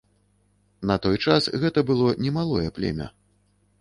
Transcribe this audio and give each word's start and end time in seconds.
На 0.91 0.95
той 1.03 1.19
час 1.27 1.49
гэта 1.65 1.79
было 1.91 2.11
немалое 2.29 2.65
племя. 2.79 3.07